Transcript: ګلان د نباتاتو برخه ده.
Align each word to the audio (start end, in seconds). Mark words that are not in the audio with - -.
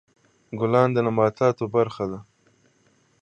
ګلان 0.59 0.89
د 0.93 0.97
نباتاتو 1.05 1.65
برخه 1.75 2.05
ده. 2.11 2.19